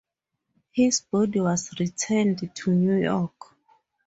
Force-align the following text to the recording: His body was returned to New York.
His 0.71 1.01
body 1.01 1.39
was 1.41 1.79
returned 1.79 2.49
to 2.55 2.71
New 2.71 2.97
York. 3.03 3.55